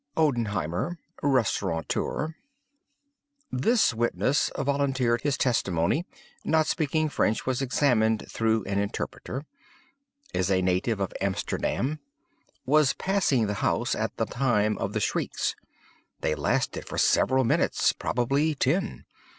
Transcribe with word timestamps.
"——Odenheimer, 0.17 0.97
restaurateur. 1.21 2.35
This 3.51 3.93
witness 3.93 4.49
volunteered 4.57 5.21
his 5.21 5.37
testimony. 5.37 6.07
Not 6.43 6.65
speaking 6.65 7.07
French, 7.07 7.45
was 7.45 7.61
examined 7.61 8.25
through 8.27 8.63
an 8.63 8.79
interpreter. 8.79 9.45
Is 10.33 10.49
a 10.49 10.63
native 10.63 10.99
of 10.99 11.13
Amsterdam. 11.21 11.99
Was 12.65 12.93
passing 12.93 13.45
the 13.45 13.53
house 13.61 13.93
at 13.93 14.17
the 14.17 14.25
time 14.25 14.75
of 14.79 14.93
the 14.93 14.99
shrieks. 15.01 15.55
They 16.21 16.33
lasted 16.33 16.87
for 16.87 16.97
several 16.97 17.43
minutes—probably 17.43 18.55
ten. 18.55 19.05